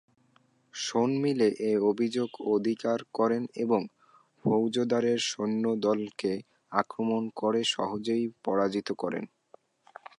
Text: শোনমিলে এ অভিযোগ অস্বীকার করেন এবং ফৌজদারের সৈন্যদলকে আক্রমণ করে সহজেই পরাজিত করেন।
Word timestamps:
শোনমিলে 0.73 1.47
এ 1.69 1.81
অভিযোগ 1.91 2.29
অস্বীকার 2.45 2.99
করেন 3.17 3.43
এবং 3.55 3.81
ফৌজদারের 4.45 5.19
সৈন্যদলকে 5.29 6.33
আক্রমণ 6.71 7.23
করে 7.35 7.61
সহজেই 7.73 8.23
পরাজিত 8.45 8.87
করেন। 8.93 9.23